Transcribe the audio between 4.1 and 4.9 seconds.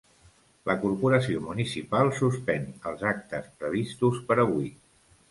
per avui.